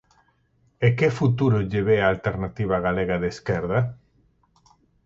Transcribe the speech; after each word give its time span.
E 0.85 0.87
que 0.97 1.15
futuro 1.19 1.57
lle 1.69 1.81
ve 1.87 1.97
a 2.01 2.09
Alternativa 2.13 2.77
Galega 2.85 3.15
de 3.23 3.27
Esquerda? 3.35 3.79